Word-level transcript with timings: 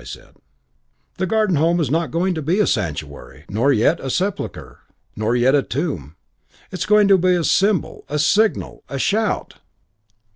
I 0.00 0.04
said, 0.04 0.36
'The 1.16 1.26
Garden 1.26 1.56
Home 1.56 1.80
is 1.80 1.90
not 1.90 2.12
going 2.12 2.32
to 2.36 2.40
be 2.40 2.60
a 2.60 2.68
sanctuary, 2.68 3.44
nor 3.48 3.72
yet 3.72 3.98
a 3.98 4.10
sepulchre, 4.10 4.82
nor 5.16 5.34
yet 5.34 5.56
a 5.56 5.62
tomb. 5.64 6.14
It 6.70 6.78
is 6.78 6.86
going 6.86 7.08
to 7.08 7.18
be 7.18 7.34
a 7.34 7.42
symbol, 7.42 8.04
a 8.08 8.20
signal, 8.20 8.84
a 8.88 9.00
shout.' 9.00 9.54